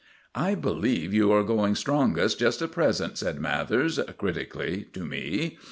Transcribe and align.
"I 0.33 0.55
believe 0.55 1.13
you 1.13 1.31
are 1.31 1.43
going 1.43 1.75
strongest 1.75 2.39
just 2.39 2.63
at 2.63 2.71
present," 2.71 3.19
said 3.19 3.39
Mathers, 3.39 3.99
critically, 4.17 4.87
to 4.93 5.05
me. 5.05 5.59